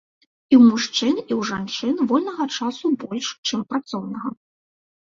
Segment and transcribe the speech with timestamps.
[0.53, 4.29] І ў мужчын, і ў жанчын вольнага часу больш, чым працоўнага.